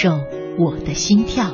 [0.00, 0.10] 受
[0.56, 1.52] 我的心跳，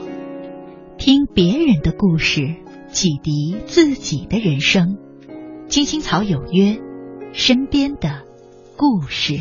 [0.98, 2.56] 听别人的故事，
[2.90, 4.98] 启迪自己的人生。
[5.68, 6.78] 青青草有约，
[7.32, 8.24] 身边的
[8.76, 9.40] 故事。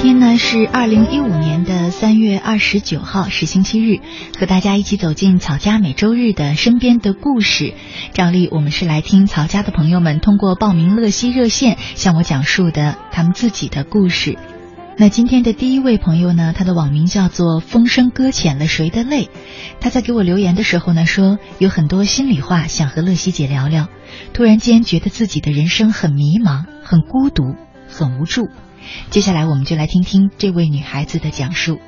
[0.00, 3.98] 今天呢是二零一五年的三月二十九号，是星期日，
[4.38, 7.74] 和大家一起走进草家每周日的身边的故事。
[8.12, 14.38] 照例我们是来听曹家的朋友们通过报名乐西热线向我讲述的他们自己的故事。
[14.96, 19.28] 那今天的第一位朋友呢，他的网名叫做“风声搁浅了谁的泪”。
[19.80, 23.88] 他在给我留言的时候呢，说有很多心里话想和乐西姐聊聊。
[24.32, 27.56] 突然间觉得自己的人生很迷茫、很孤独、
[27.88, 28.48] 很无助。
[29.10, 31.80] 接下来我们就来听听这位女孩子的讲述。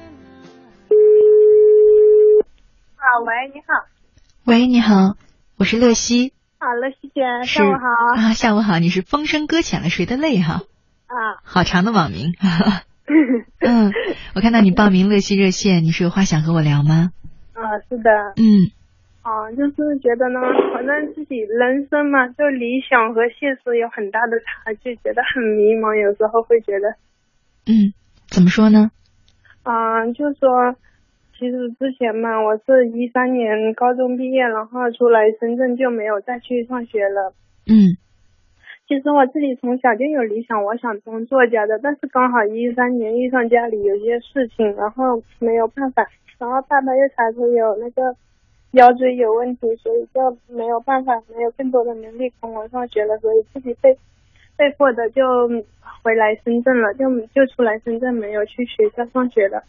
[2.97, 3.87] 啊，喂，你好。
[4.45, 5.17] 喂，你好，
[5.57, 6.33] 我是乐西。
[6.59, 8.21] 好，乐西姐，是下午好。
[8.21, 10.63] 啊，下午好，你是风声搁浅了谁的泪哈？
[11.07, 12.35] 啊，好长的网名。
[13.61, 13.93] 嗯，
[14.35, 17.11] 我看到你报名乐西热线，你是有话想和我聊吗？
[17.53, 18.11] 啊，是的。
[18.37, 18.71] 嗯
[19.23, 20.41] 啊，就是觉得呢，
[20.73, 26.89] 反正自己人生嘛，就理想和现实有很大的差距，觉得很迷茫，有时候会觉得，
[27.67, 27.93] 嗯，
[28.31, 28.91] 怎么说呢？
[29.63, 30.75] 啊，就说，
[31.39, 37.35] 其实之前嘛，我是一三年高中毕业，然后出来深圳就没有再去上学了。
[37.67, 37.97] 嗯
[38.89, 46.05] 其实我自己从小就有理想，我想当作家的，但是刚好一三年遇上家里有些事情，然后没有办法，
[46.41, 48.17] 然后爸爸又查出有那个
[48.73, 53.97] 腰椎有问题，所以就没有办法，没有更多的能力供我上学了，所以自己被
[54.57, 55.23] 被迫的就
[56.03, 59.65] 回来深圳了，就就出来深圳，没有去学校上学了。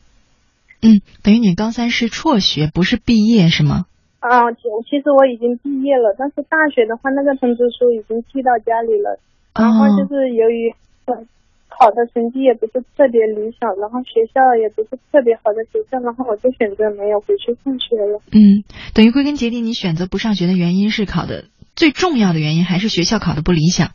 [0.84, 3.85] 嗯，等于你高三是辍学，不是毕业是吗？
[4.19, 9.19] 啊，其其实我已经毕业了，但是大学的话，那个通知书已经寄到家里了。
[9.56, 10.73] 然后哦就是由于
[11.06, 11.25] 呃
[11.71, 18.19] 考的成绩也不是特别理想，然后学校也不是特别好的学校，然后我就选择没有回去上学了。
[18.31, 18.61] 嗯，
[18.93, 21.45] 等于归根结底，你选择不上学的原因是考的
[21.75, 23.87] 最重要的原因还是学校考的不理想。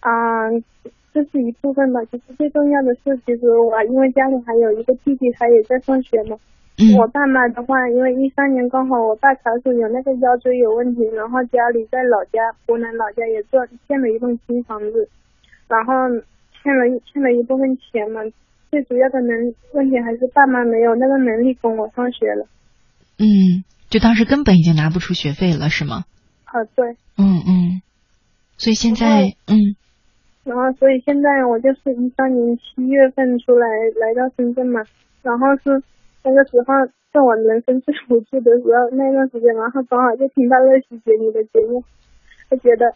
[0.00, 0.48] 啊、
[1.12, 2.00] 这是一部分吧。
[2.10, 6.36] 其实最重要的是，其实我因为家里还有一个弟弟，他也在上学嘛。
[6.76, 15.08] 嗯我爸妈的话，因为一三年刚好我爸查出有那个腰椎有问题，然后家里在老家湖南老家也做建了一栋新房子，
[15.68, 15.94] 然后
[16.64, 18.22] 欠了一欠了一部分钱嘛。
[18.72, 22.48] 最主要的能问题还是爸妈没有那个能力供我上学了。
[23.18, 26.06] 嗯，就当时根本已经拿不出学费了，是吗？
[26.46, 26.96] 啊，对。
[27.16, 27.82] 嗯嗯，
[28.56, 29.76] 所以现在嗯
[30.42, 33.66] 然后所以现在我就是一三年七月份出来
[34.00, 34.82] 来到深圳嘛，
[35.22, 35.70] 然后是
[36.24, 36.74] 那个时候
[37.12, 41.84] 在我人生最无助的时候那段时间，然后刚好就听到乐喜姐你的节目，
[42.50, 42.92] 就觉得，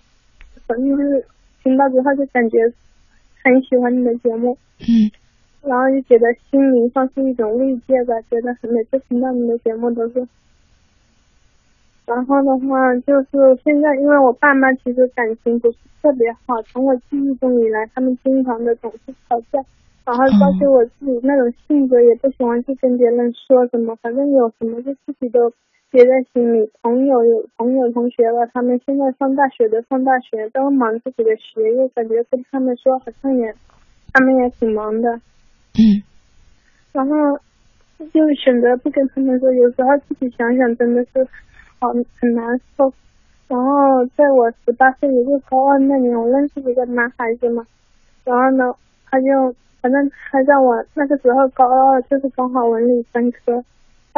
[0.66, 1.24] 反正就是
[1.62, 2.58] 听到之后就感觉
[3.48, 5.10] 很喜欢你的节目，嗯
[5.62, 10.26] 然后就觉得心灵上是一种慰藉吧，觉得每次听到你的节目都是。
[12.06, 13.28] 然后的话就是
[13.64, 19.58] 现在，因为我爸妈其实感情不是特别好，从我记忆中以来，他们经常的总是吵架，
[20.06, 25.52] 然后包括我自己那种性格也不喜欢去跟别人说什么，反正有什么就自己都
[25.90, 26.70] 憋在心里。
[26.82, 33.54] 朋友有朋友同学吧，他们现在上大学的上大学，都忙自己的学业，感觉跟他们说好像也，
[34.12, 35.10] 他们也挺忙的。
[35.74, 36.02] 嗯。
[36.92, 37.14] 然后
[38.12, 41.26] 就选择不跟他们说，有时候自己想想真的是
[41.78, 42.92] 好很难受。
[43.46, 47.66] 然后在我十八岁，也就高二那年，我认识一个男孩子嘛。
[48.24, 48.74] 然后呢，
[49.10, 49.26] 他就
[49.80, 53.64] 反正他在我那个时候高二，就是刚好文理分科，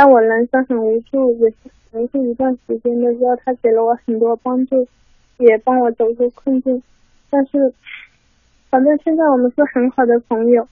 [0.00, 1.56] 在我人生很无助，也是
[1.92, 4.88] 无助一段时间的时候，他给了我很多帮助，
[5.36, 6.82] 也帮我走出困境。
[7.28, 7.70] 但是，
[8.70, 10.66] 反正现在我们是很好的朋友。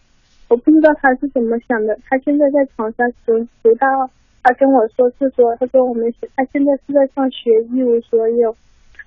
[0.48, 1.94] 我不知道他是怎么想的。
[2.08, 4.08] 他现在在长沙读读大二。
[4.42, 8.56] 他跟我说是说，他说我们他现在是在上学，一无所有。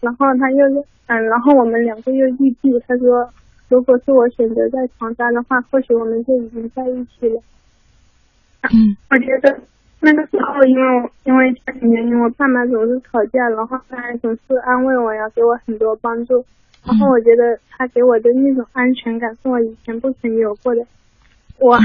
[0.01, 2.79] 然后他又嗯，然后我们两个又异地。
[2.88, 3.27] 他说，
[3.69, 7.41] 如果是我选择在长沙的话，或许我们就已经在一起了。
[8.62, 9.59] 嗯，我觉得
[10.01, 16.44] 那个时候，因为因为家庭原因，我爸妈总是吵架，然后他还总是安慰我呀，给我很多帮助。
[16.86, 20.86] 然后我觉得他给我的那种安全感，是我以前不曾有过的。
[21.59, 21.77] 我。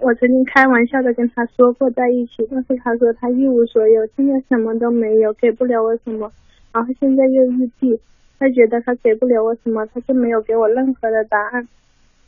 [0.00, 6.30] 我曾经开玩笑的跟他说过在一起，但是他说他一无所有，现在什么都没有，给不了我什么。
[6.72, 8.00] 然后现在又异地，
[8.38, 11.66] 他觉得他给不了我什么，他就没有给我任何的答案。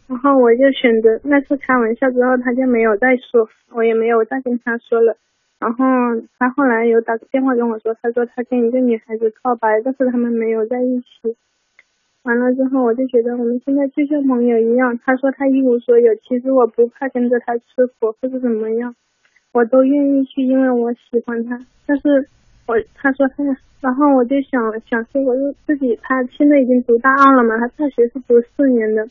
[0.08, 5.16] 然后我就选择那次开玩笑之后，他就没有再说，我也没有再跟他说了。
[5.60, 5.84] 然后
[6.38, 11.36] 他后来有打个电话跟我说，他说他跟一个女孩子告白，但是他们没有在一起。
[12.22, 14.98] 完了之后，我就觉得我们现在就像朋友一样。
[15.04, 18.94] 他说他一无所有，其实我不怕跟着他吃苦或者怎么样，
[19.52, 21.58] 我都愿意去，因为我喜欢他。
[21.86, 22.26] 但是，
[22.66, 23.44] 我他说他，
[23.80, 29.06] 然后我就想想说，我就自己他现在已经读大二了嘛，他大学是读四年的，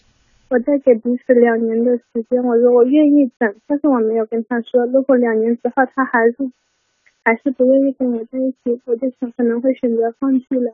[0.50, 2.44] 我再给彼此两年的时间。
[2.44, 6.51] 我说我愿意等，但是我没有跟他说，如果两年之后他还是
[7.24, 10.74] 还是不愿意跟我在一起，我就想可能会选择放弃了。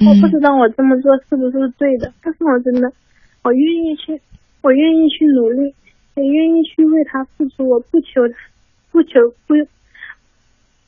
[0.00, 2.92] 我不知道我这么做是不是对的，但是我真的，
[3.44, 4.20] 我愿意去，
[4.62, 5.72] 我愿意去努力，
[6.16, 7.68] 也愿意去为他付出。
[7.68, 8.22] 我不求，
[8.90, 9.54] 不求不，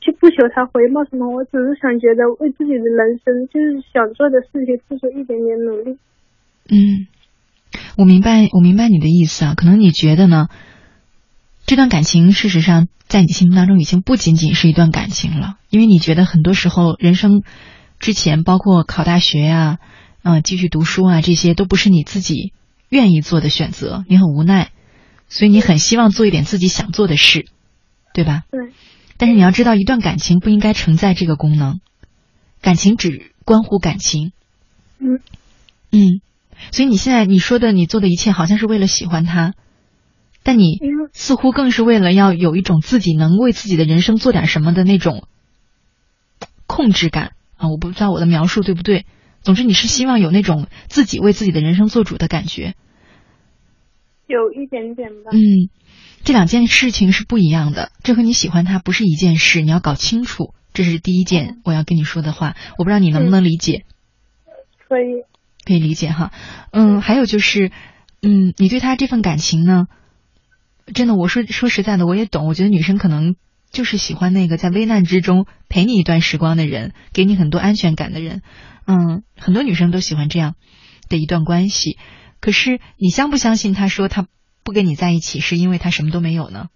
[0.01, 1.29] 就不求他回报什么。
[1.29, 5.97] 我只是想觉得为自己的人生，就是想做的事情付出一点点努力。
[6.71, 7.05] 嗯，
[7.97, 9.53] 我明白，我明白你的意思啊。
[9.55, 10.47] 可能你觉得呢？
[11.65, 17.43] 这段感情事实上在你心目当中已经不仅仅是一段感情了，因为你觉得很多时候人生。
[17.97, 19.79] 之前包括考大学呀，
[20.21, 22.51] 嗯，继续读书啊，这些都不是你自己
[22.89, 24.69] 愿意做的选择，你很无奈，
[25.29, 27.45] 所以你很希望做一点自己想做的事，
[28.13, 28.43] 对吧？
[28.51, 28.73] 对。
[29.17, 31.79] 但是你要知道，一段感情不应该承载这个功能，
[32.61, 34.33] 感情只关乎感情。
[34.99, 35.21] 嗯。
[35.91, 36.19] 嗯，
[36.71, 39.53] 所以你现在你说的你做的一切，好像是为了喜欢他，
[40.43, 40.79] 但你
[41.13, 45.27] 似乎更是为了要有一种自己能为自己的人生做点什么的那种
[46.67, 47.33] 控制感。
[47.57, 49.05] 啊，我不知道我的描述对不对。
[49.41, 52.73] 总之，你是希望有那种自己为自己的人生做主的感觉，
[54.27, 55.29] 有一点点吧。
[55.31, 55.69] 嗯，
[56.23, 57.91] 这两件事情是不一样的。
[58.03, 60.53] 这和你喜欢他不是一件事，你要搞清楚。
[60.73, 62.55] 这是第一件我要跟你说的话。
[62.77, 63.85] 我不知道你能不能理解。
[64.89, 65.23] 可以。
[65.65, 66.31] 可以理解哈。
[66.71, 67.71] 嗯，还有就是，
[68.21, 69.87] 嗯，你对他这份感情呢，
[70.93, 72.47] 真的，我说说实在的，我也懂。
[72.47, 73.35] 我觉得女生可能。
[73.71, 78.41] 就是喜欢那个在危难之中陪你一段时光的人，给你很多安全感的人。
[78.85, 80.55] 嗯，很多女生都喜欢这样
[81.09, 81.97] 的一段关系。
[82.39, 84.27] 可是你相不相信他说他
[84.63, 86.67] 不跟你在一起是因为他什么都没有呢？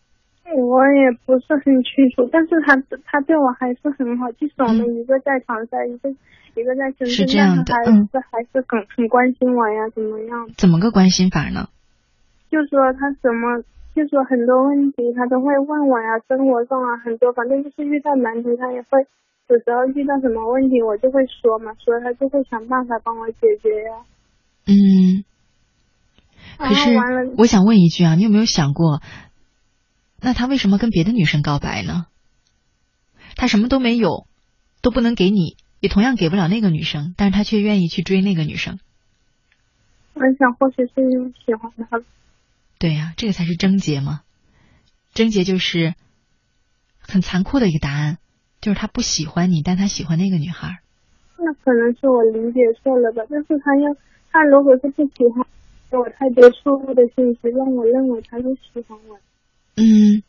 [0.62, 2.76] 我也不是很清楚，但是他
[3.06, 4.32] 他对我还是很好。
[4.34, 6.10] 即使我们一个在长沙，一个
[6.56, 10.50] 一个在深圳，是这样的，嗯，还是很很关心我呀，怎么样？
[10.58, 11.70] 怎么个关心法呢？
[12.52, 13.64] 就说他怎么。
[13.96, 19.02] 就说很多问题，他都会问我呀，生活上啊很多，反正就是遇到难题，他也会
[19.50, 23.92] 有时候遇到什么问题，我就会说嘛，所以他就会想办法帮我解决呀。
[24.68, 25.26] 嗯。
[26.60, 26.92] 可是
[27.36, 29.02] 我想问一句啊，你有没有想过，
[30.22, 32.08] 那他为什么跟别的女生告白呢？
[33.36, 34.28] 他什么都没有，
[34.82, 38.80] 都不能给你，也同样给不了那个女生，但是他却愿意去追那个女生。
[40.14, 42.02] 我想，或许是因为喜欢他。
[42.78, 44.22] 对呀，这个才是症结嘛。
[45.14, 45.96] 症结就是
[47.00, 48.18] 很残酷的一个答案，
[48.60, 50.80] 就是他不喜欢你，但他喜欢那个女孩。
[51.38, 53.24] 那可能是我理解错了吧？
[53.30, 53.96] 但是他要
[54.32, 55.46] 他如果是不喜欢，
[55.90, 59.18] 给我太多错误的信息，让我认为他是喜欢我。
[59.76, 60.24] 嗯，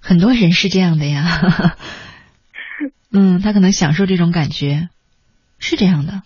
[0.00, 1.76] 很多人是这样的呀。
[3.12, 4.88] 嗯，他可能享受这种感觉，
[5.58, 6.22] 是这样的。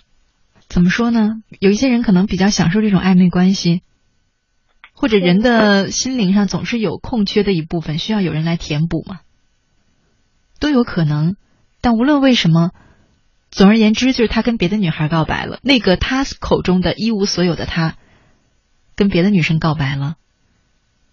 [0.68, 1.42] 怎么说呢？
[1.60, 3.82] 有一些人可能比较享受这种暧昧关系。
[4.98, 9.20] 或者人的心灵上总是有空缺的一部分，需要有人来填补嘛，
[10.58, 11.36] 都有可能。
[11.82, 12.70] 但无论为什么，
[13.50, 15.58] 总而言之，就是他跟别的女孩告白了。
[15.62, 17.96] 那个他口中的一无所有的他，
[18.94, 20.14] 跟别的女生告白了，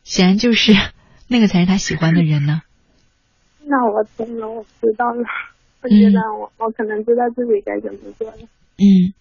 [0.06, 0.74] 显然就是
[1.28, 2.62] 那个才是他喜欢的人呢。
[3.66, 5.24] 那我懂了，我知道了。
[5.82, 8.38] 我觉得我我可能知道自己该怎么做了。
[8.78, 9.14] 嗯，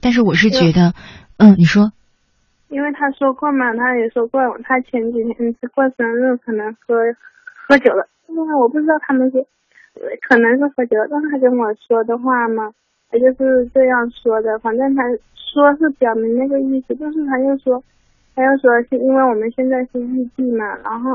[0.00, 0.94] 但是我是觉得，
[1.36, 1.92] 嗯，你说。
[2.68, 6.94] 因为他说过嘛，他也说过，他前几天是过生日，可能喝
[7.66, 8.06] 喝酒了。
[8.28, 9.46] 因为我不知道他们是，
[10.28, 12.70] 可能是喝酒，但是他跟我说的话嘛，
[13.10, 14.58] 他就是这样说的。
[14.58, 15.02] 反正他
[15.34, 17.82] 说是表明那个意思，但是他又说，
[18.38, 21.10] 他又说是因为我们现在是异地嘛，然后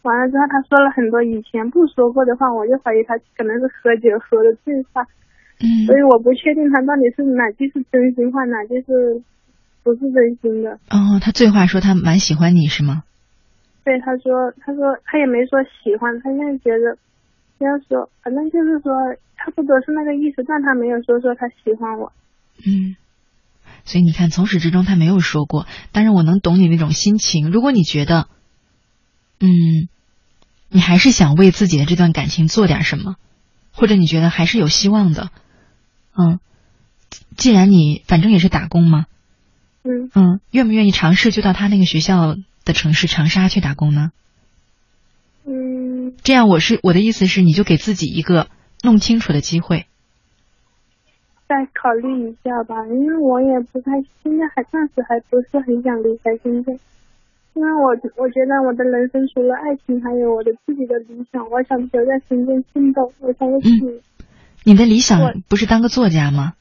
[0.00, 5.04] 完了之后他说了很多以前不说过的话，我就怀疑他可能是喝酒喝的醉话。
[5.60, 5.84] 嗯。
[5.84, 9.20] 所以我不确定他到底是哪句是真心话，哪句是。
[9.86, 13.04] 不是真心的哦，他醉话说他蛮喜欢你是吗？
[13.84, 16.98] 对，他说，他说他也没说喜欢，他现在觉得，
[17.56, 18.92] 这样说，反正就是说
[19.36, 22.10] 差不多是那个意思，但他没有说说他喜欢我。
[22.66, 22.96] 嗯，
[23.86, 27.50] 所以你看，从始至终他没有说过，但是我能懂你那种心情。
[27.50, 28.28] 如果你觉得，
[29.40, 29.88] 嗯，
[30.68, 33.14] 你还是想为自己的这段感情做点什么，
[33.72, 35.30] 或者你觉得还是有希望的，
[36.18, 36.40] 嗯，
[37.36, 39.06] 既然你反正也是打工嘛。
[39.88, 44.10] 嗯嗯，愿不愿意尝试就到他那个学校的城市长沙去打工呢？
[45.46, 48.48] 嗯，这样我是我的意思是，你就给自己一个
[48.82, 49.86] 弄清楚的机会。
[51.48, 56.78] 再考虑一下吧，因为我也不太现在还暂时还不是很想离开深圳，
[57.54, 64.02] 因为我我觉得我的人生除了爱情，还有我的自己的理想，我想留在深圳奋斗，我想一起。
[64.64, 66.54] 你的理想不是当个作家吗？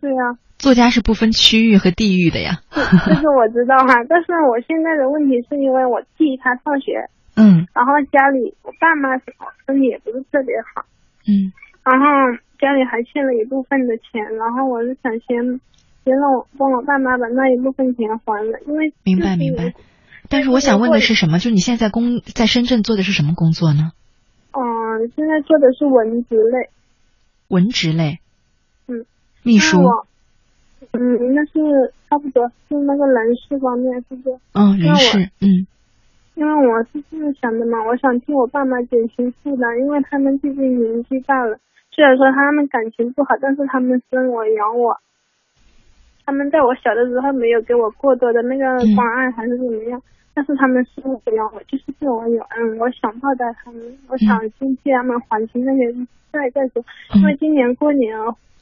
[0.00, 0.38] 对呀。
[0.58, 3.94] 作家是不分区域和地域的呀，这个我知道哈。
[4.10, 6.98] 但是我现在的问题是因为我弟他上学，
[7.36, 9.16] 嗯，然后家里我爸妈
[9.66, 10.84] 身体也不是特别好，
[11.28, 11.52] 嗯，
[11.88, 12.06] 然后
[12.60, 15.60] 家里还欠了一部分的钱，然后我是想先
[16.04, 19.72] 先让我帮我爸妈把那一部分钱还了，因为明白明白。
[20.28, 21.38] 但是我想问的是什么？
[21.38, 23.92] 就是你现在工在深圳做的是什么工作呢？
[24.52, 26.68] 嗯，现在做的是文职类。
[27.48, 28.18] 文职类。
[28.86, 29.06] 嗯。
[29.42, 29.78] 秘书。
[30.92, 34.38] 嗯，那是差不多是那个人事方面，是不是？
[34.52, 35.66] 嗯，人事，嗯。
[36.38, 41.58] 因为我是这么想的嘛，我想替我爸妈减轻负担，因为他们毕竟年纪大了。
[41.90, 44.96] 虽然说他们感情不好，但是他们生我养我，
[46.24, 48.64] 他们在我小的时候没有给我过多的那个
[48.94, 50.00] 关爱，还是怎么样？
[50.32, 55.92] 但是他们生我养我，就是对我有恩，我想报答他们，我想先替他们还清那些
[56.32, 56.80] 债再说。
[57.16, 58.16] 因为今年过年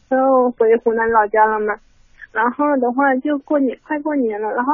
[0.09, 1.77] 都回湖南老家了嘛。
[2.33, 4.73] 然后的话，就过年快过年了，然后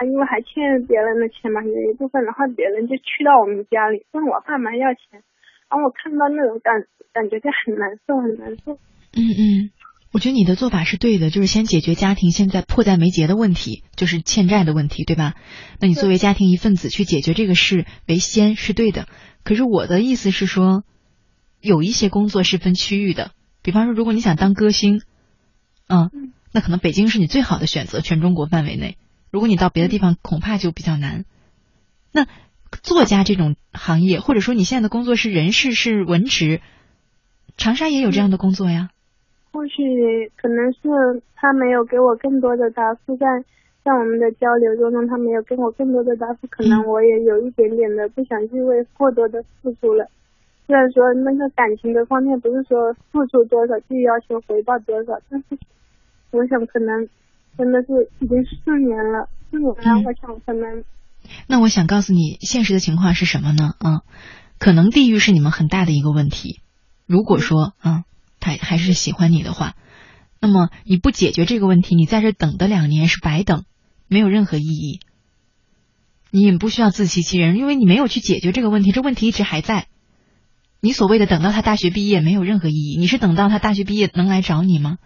[0.00, 0.56] 还因为还欠
[0.88, 5.20] 别人的钱嘛，有一部分，然后别人就去到我们家里问我爸妈要钱，
[5.68, 8.80] 然后我看到那种感感觉就很难受，很难受。
[9.12, 9.70] 嗯嗯，
[10.10, 15.34] 我觉得你的做法是对的，就是先解决家庭现在迫在眉睫的问题，就是欠债的问题，对吧？
[15.80, 19.06] 那你作为家庭一份子去解决这个事为先是对的。
[19.44, 20.82] 可是我的意思是说，
[21.60, 25.02] 有一些工作是分区域的，比方说，如果你想当歌星，
[25.90, 26.32] 嗯。
[26.52, 28.96] 那可能北京是你最好的选择，全中国范围内。
[29.30, 31.24] 如果你到别的地方，恐怕就比较难。
[32.12, 32.26] 那
[32.82, 36.60] 作家这种行业，或者说你现在的工作是人事，是文职，
[37.56, 38.90] 长沙也有这样的工作呀。
[39.52, 43.26] 或许可能是他没有给我更多的答复，在
[43.84, 50.06] 在我们的交流中中，他没有给我更多的答复，可能我也有一点点的不想去为过多的付出了。
[50.66, 55.58] 虽然说那个感情的方面，不是说付出多少就要求回报多少，但是。
[56.32, 57.08] 我想可能
[57.60, 60.00] 真的是已经四年了，四年了。
[60.00, 60.82] 我想可能。
[61.46, 63.74] 那我想告诉你，现实的情况是什么呢？
[63.80, 64.00] 啊，
[64.58, 66.60] 可能地域是你们很大的一个问题。
[67.04, 68.04] 如果说啊，
[68.40, 69.74] 他还是喜欢你的话，
[70.40, 73.64] 那么你不解决这个问题，你在这等的两年是白等，
[74.08, 75.00] 没有任何意义。
[76.30, 79.86] 你也不需要自欺欺人，因为你没有去解决这个问题，这问题一直还在。
[80.80, 84.96] 你所谓的等到他大学毕业没有任何意义，你是等到他大学毕业能来找你吗？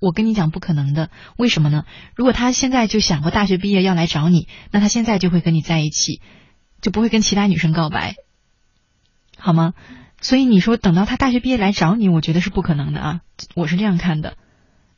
[0.00, 1.84] 我跟你讲不可能的，为什么呢？
[2.16, 6.20] 如果他现在就想过大学毕业要来找你，那他现在就会跟你在一起，
[6.80, 8.16] 就不会跟其他女生告白，
[9.36, 9.74] 好吗？
[10.22, 13.20] 所以你说等到他大学毕业来找你，我觉得是不可能的啊，
[13.54, 14.34] 我是这样看的。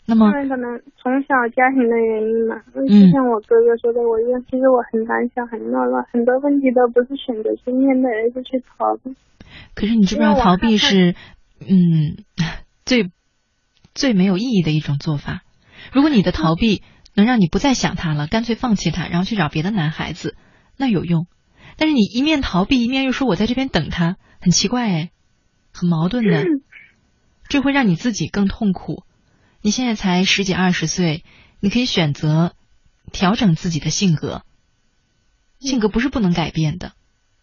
[0.06, 9.14] 那么，因为可能从小家庭的原因嘛，就像我哥哥说的，我一样其实我很胆小，很懦弱，很多问题都不是选择去面对，而是去逃避。
[9.74, 11.14] 可是你知不知道逃避是，
[11.60, 12.22] 嗯，
[12.86, 13.10] 最。
[13.94, 15.42] 最没有意义的一种做法。
[15.92, 16.82] 如果你的逃避
[17.14, 20.36] 能让你不再想他了，干脆放弃他，然后去找别的男孩子，
[20.76, 21.26] 那有用。
[21.76, 25.10] 但是你一面逃避，一面又说我在这边等他，很奇怪哎，
[25.72, 26.44] 很矛盾的。
[27.48, 29.04] 这会让你自己更痛苦。
[29.60, 31.24] 你现在才十几二十岁，
[31.60, 32.54] 你可以选择
[33.12, 34.42] 调整自己的性格。
[35.58, 36.92] 性格不是不能改变的，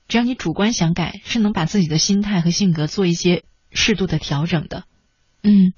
[0.07, 4.83] 只要你主观想改，是能把自己的心态和性格做一些适度的调整的。
[5.43, 5.73] 嗯，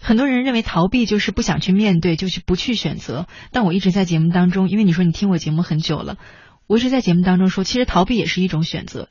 [0.00, 3.26] 很多人认为逃避就是不想去面对，就是不去选择。
[3.52, 6.18] 但我一直在节目当中，因为你说你听我节目很久了，
[6.66, 9.08] 我一直在节目当中说，其实逃避也是一种选择，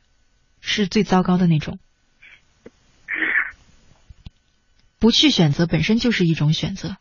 [0.61, 1.79] 是最糟糕的那种。
[4.99, 6.95] 不去选择本身就是一种选择，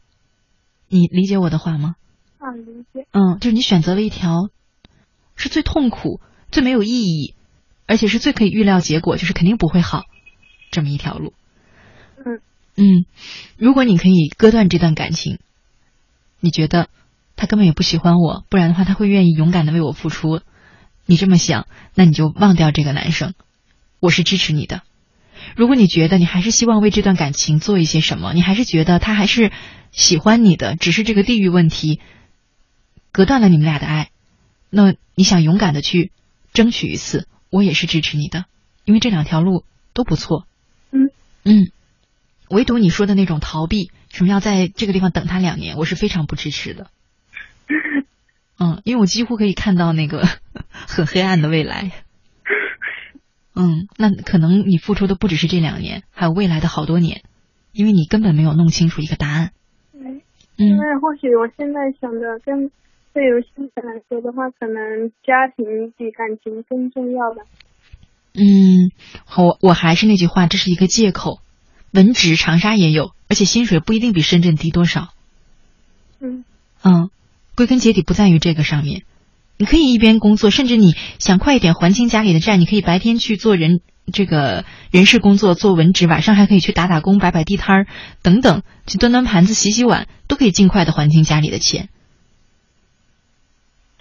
[0.88, 1.95] 你理解我的话吗？
[2.38, 3.07] 啊，理解。
[3.12, 4.49] 嗯，就是你选择了一条
[5.37, 7.35] 是最痛苦、最没有意义，
[7.87, 10.02] 而且是最可以预料结果，就是肯定不会好
[10.73, 11.33] 这么一条路。
[12.75, 13.05] 嗯嗯，
[13.57, 15.38] 如果你可以割断这段感情，
[16.41, 16.88] 你觉得
[17.37, 20.41] 他根本也不喜欢我，不然的话他会愿意勇敢的为我付出。
[21.05, 23.35] 你这么想，那你就忘掉这个男生，
[24.00, 24.83] 我是支持你的。
[25.57, 29.50] 如果你觉得你还是希望为这段感情做一些什么，你还是觉得他还是
[29.91, 32.00] 喜欢你的，只是这个地域问题
[33.11, 34.11] 隔断了你们俩的爱，
[34.71, 36.12] 那你想勇敢的去
[36.55, 38.47] 争取一次，我也是支持你的，
[38.85, 40.47] 因为这两条路都不错。
[40.93, 41.11] 嗯
[41.43, 41.73] 嗯，
[42.53, 46.89] 唯独你说的那种逃避，什么要在这个地方等他两年，我是非常不支持的。
[48.61, 50.23] 嗯，因为我几乎可以看到那个
[50.71, 51.93] 很黑暗的未来。
[53.55, 57.23] 嗯，那可能你付出的不只是这两年，还有未来的好多年，
[57.73, 59.53] 因为你根本没有弄清楚一个答案。
[60.57, 62.71] 因为或许我现在想的跟
[63.15, 67.43] 对于现在来说的话，可能家庭比感情更重要吧。
[68.35, 68.93] 嗯，
[69.37, 71.42] 我我还是那句话，这是一个借口。
[71.93, 75.09] 文职长沙也有，而且薪水不一定比深圳低多少。
[76.21, 76.45] 嗯
[76.83, 77.11] 嗯，
[77.55, 79.03] 归根结底不在于这个上面。
[79.59, 83.81] 你可以一边工作，甚至你想快一点还清家里的债，你可以白天去做人
[84.13, 87.87] 这个人事工作，做文职，晚上还可以去打打工、摆摆地摊儿
[88.23, 91.89] 等等，去端端盘子、洗洗碗，都可以尽快的还清家里的钱。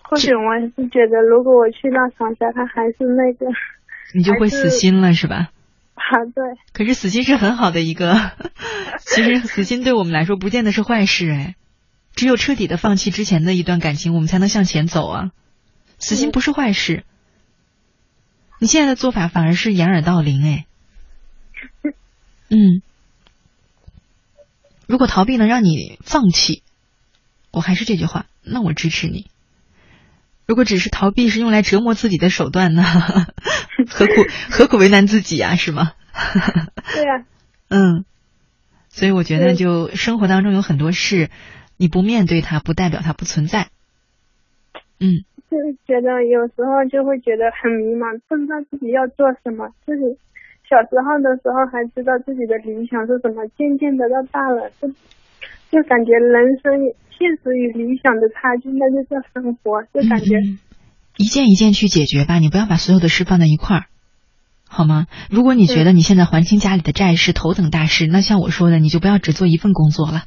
[0.01, 0.42] 或许我
[0.75, 3.46] 是觉得，如果我去到长沙，他还是那个
[4.15, 5.50] 你就会死心了，是吧？
[6.09, 8.31] 啊， 对，可是死心是很好的一个，
[9.05, 11.55] 其实死心对我们来说不见得是坏事哎，
[12.16, 15.31] 只有彻底的放弃之前的一段感情，我们才能向前走啊。
[16.00, 17.05] 死心不是坏事，
[18.59, 20.66] 你现在的做法反而是掩耳盗铃哎。
[22.50, 22.81] 嗯，
[24.87, 26.64] 如果逃避能让你放弃，
[27.51, 29.27] 我还是这句话，那我支持你。
[30.47, 32.83] 如果只是逃避是用来折磨自己的手段呢？
[33.89, 34.13] 何苦
[34.49, 35.55] 何苦为难自己啊？
[35.55, 35.93] 是吗？
[36.93, 37.25] 对呀、
[37.69, 38.05] 嗯，
[38.89, 41.29] 所以我觉得，就生活当中有很多事，
[41.77, 43.67] 你不面对它，不代表它不存在。
[44.99, 49.67] 嗯就是觉得有时候就会觉得很迷茫，不知道自己要做什么。
[49.85, 50.03] 自己
[50.69, 54.87] 小时候的时候还知道自己的理想是什么，渐渐的到大了，就
[55.72, 60.60] 就感觉人生现实与理想的差距，那就叫生活，就感觉、嗯
[61.18, 63.86] 一件一件去解决吧，你不要把所有的事放在一块儿，
[64.68, 65.07] 好吗？
[65.29, 70.24] 如果你觉得你现在还清家里的债是头等大事，那像我说的，你就不要只做一份工作了。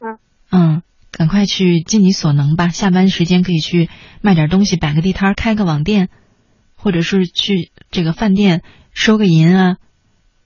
[0.00, 0.18] 嗯
[0.50, 0.82] 嗯，
[1.12, 2.68] 赶快去尽你所能吧。
[2.68, 3.88] 下班时间可以去
[4.20, 6.08] 卖点东西，摆个地摊，开个网店，
[6.74, 9.76] 或者是去这个饭店收个银啊，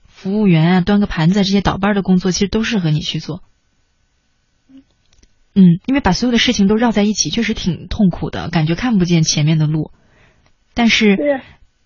[0.06, 3.42] 服务员啊，端个盘子啊，这些倒班的工作，其实都适合你去做。
[5.54, 9.90] 嗯，因为把所有的事情都绕在一起，确实挺痛苦的，感觉看不见前面的路。
[10.74, 11.18] 但是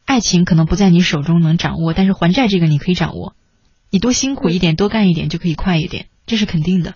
[0.04, 3.34] 爱情可能不在你手中能掌握，但是还债这个你可以掌握。
[3.90, 6.94] 你多辛苦一点，多干一点，就可以快一点，这是肯定的。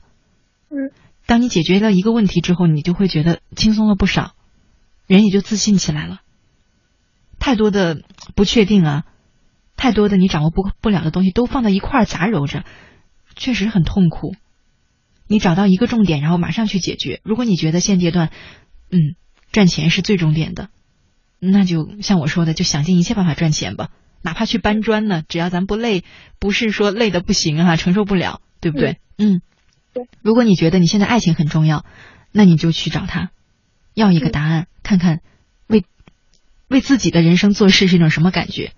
[0.70, 0.90] 嗯
[1.26, 4.32] 当你解决了一个问题之后，你就会觉得轻松了不少，
[5.06, 6.20] 人也就自信起来了。
[7.38, 8.02] 太多的
[8.34, 9.04] 不确定啊，
[9.76, 12.64] 太多的你掌握不不了的东西都放到一块儿杂糅着，
[13.36, 14.34] 确实很痛苦。
[15.28, 17.20] 你找到一个重点，然后马上去解决。
[17.22, 18.30] 如果你觉得现阶段，
[18.90, 19.14] 嗯，
[19.52, 20.70] 赚钱是最重点的，
[21.38, 23.90] 那就像我说的，就想尽一切办法赚钱吧，
[24.22, 26.02] 哪怕去搬砖呢，只要咱不累，
[26.40, 28.98] 不是说累的不行啊，承受不了，对不对？
[29.18, 29.40] 嗯。
[29.94, 31.84] 对如果你觉得你现在爱情很重要，
[32.30, 33.30] 那你就去找他，
[33.94, 35.20] 要一个嗯答案，看看
[35.66, 35.84] 为
[36.68, 38.72] 为自己的人生做事是一种什么感觉，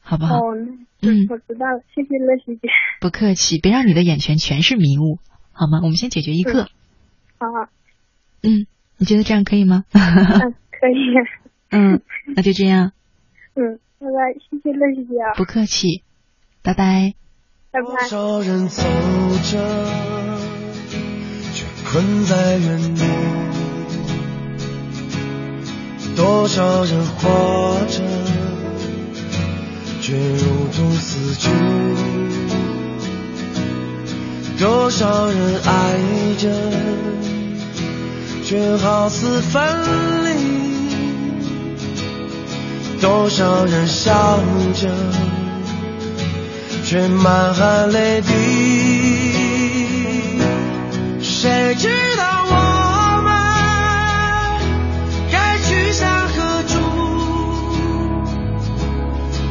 [0.00, 0.36] 好不好？
[0.36, 0.40] 哦，
[1.00, 2.68] 嗯我知道了，谢谢乐喜姐。
[3.00, 5.20] 不客气，别让你的眼前全是迷雾，
[5.56, 5.80] 好吗？
[5.82, 6.64] 我们先解决一个。
[7.38, 7.68] 好好，
[8.42, 8.66] 嗯，
[8.98, 9.84] 你觉得这样可以吗？
[9.92, 10.00] 嗯，
[10.70, 11.14] 可以，
[11.70, 12.00] 嗯，
[12.34, 12.92] 那就这样，
[13.54, 16.02] 嗯，拜拜，谢谢乐姐姐啊，不客气，
[16.62, 17.14] 拜拜。
[17.70, 18.04] 拜多拜。
[18.04, 18.82] 少人走
[19.42, 19.58] 着，
[21.52, 23.02] 却困在原地；
[26.16, 28.02] 多少人活着，
[30.00, 31.50] 却如同死去。
[34.58, 35.98] 多少人爱
[36.38, 36.48] 着
[38.42, 39.62] 却好似分
[40.24, 40.28] 离。
[43.00, 44.40] 多少人笑
[44.74, 44.88] 着
[46.84, 48.32] 却满含泪滴。
[51.20, 52.52] 谁知道我
[53.22, 53.30] 们
[55.30, 56.78] 该去向何处？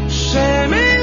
[0.09, 0.94] 谁明